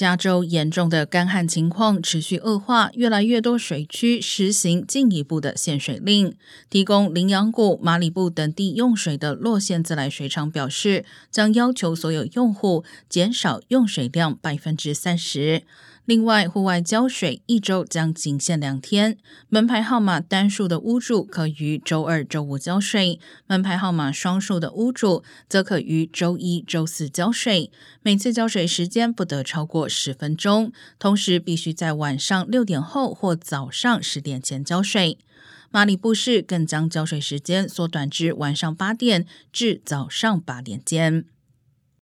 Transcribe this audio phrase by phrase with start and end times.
[0.00, 6.34] 加州严重的干旱情况持续恶化，越来越多水区实行进一步的限水令。
[6.70, 15.64] 提供羚羊谷、马里布等地用水的洛县自来水厂表示，将要求所有用户减少用水量百分之三十。
[16.06, 19.16] 另外，户外浇水一周将仅限两天。
[19.48, 27.70] 门牌号码单数的屋主可于周二、周五浇水；门牌号码双数的屋主则可于周一周四浇水。
[28.02, 35.18] 每次浇水时间不得超过十分钟，同时必须在晚上六点后或早上十点前交税。
[35.70, 41.26] 马里布市更将交税时间缩短至晚上八点至早上八点间。